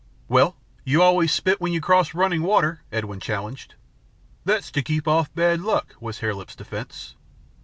[0.27, 3.75] "Well, you always spit when you cross running water," Edwin challenged.
[4.43, 7.15] "That's to keep off bad luck," was Hare Lip's defence.